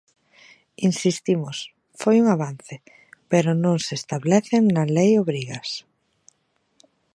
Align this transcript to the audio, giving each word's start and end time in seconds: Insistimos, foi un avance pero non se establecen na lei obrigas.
Insistimos, 0.87 1.57
foi 2.01 2.15
un 2.21 2.27
avance 2.35 2.75
pero 3.31 3.49
non 3.63 3.77
se 3.85 3.93
establecen 4.01 4.63
na 4.75 4.83
lei 4.95 5.11
obrigas. 5.23 5.69